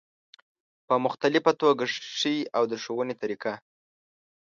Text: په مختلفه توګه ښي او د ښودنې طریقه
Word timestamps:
په 0.87 0.95
مختلفه 1.05 1.51
توګه 1.61 1.83
ښي 2.19 2.35
او 2.57 2.63
د 2.71 2.73
ښودنې 2.83 3.15
طریقه 3.21 3.53